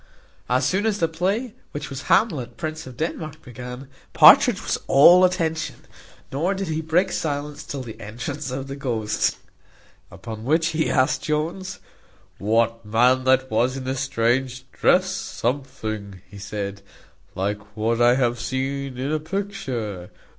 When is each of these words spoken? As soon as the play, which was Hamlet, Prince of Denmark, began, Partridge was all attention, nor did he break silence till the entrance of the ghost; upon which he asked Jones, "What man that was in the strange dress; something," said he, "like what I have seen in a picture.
As 0.49 0.65
soon 0.65 0.87
as 0.87 0.97
the 0.97 1.07
play, 1.07 1.53
which 1.73 1.91
was 1.91 2.01
Hamlet, 2.09 2.57
Prince 2.57 2.87
of 2.87 2.97
Denmark, 2.97 3.43
began, 3.43 3.87
Partridge 4.13 4.63
was 4.63 4.79
all 4.87 5.23
attention, 5.23 5.75
nor 6.31 6.55
did 6.55 6.69
he 6.69 6.81
break 6.81 7.11
silence 7.11 7.63
till 7.63 7.83
the 7.83 8.01
entrance 8.01 8.49
of 8.49 8.65
the 8.67 8.75
ghost; 8.75 9.37
upon 10.09 10.43
which 10.43 10.69
he 10.69 10.89
asked 10.89 11.21
Jones, 11.21 11.77
"What 12.39 12.83
man 12.83 13.25
that 13.25 13.51
was 13.51 13.77
in 13.77 13.83
the 13.83 13.93
strange 13.95 14.65
dress; 14.71 15.07
something," 15.11 16.19
said 16.35 16.79
he, 16.79 17.39
"like 17.39 17.77
what 17.77 18.01
I 18.01 18.15
have 18.15 18.39
seen 18.39 18.97
in 18.97 19.11
a 19.11 19.19
picture. 19.19 20.09